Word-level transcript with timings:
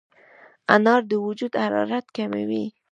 انار 0.73 1.01
د 1.09 1.11
وجود 1.25 1.53
حرارت 1.63 2.05
کموي. 2.15 2.65